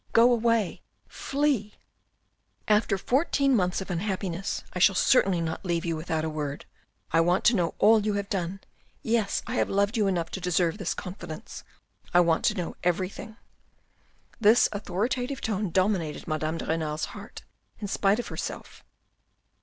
[0.19, 0.81] "Go away!
[1.07, 1.75] Flee!"
[2.67, 6.65] "After fourteen months of unhappiness I shall certainly not leave you without a word.
[7.11, 8.61] I want to know all you have done.
[9.03, 11.61] Yes, I have loved you enough to deserve this con fidence.
[12.15, 13.37] I want to know everything."
[14.39, 17.43] This authoritative tone dominated Madame de Renal's heart
[17.77, 18.83] in spite of herself.